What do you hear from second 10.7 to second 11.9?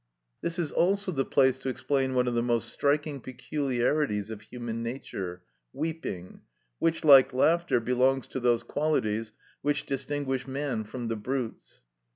from the brutes.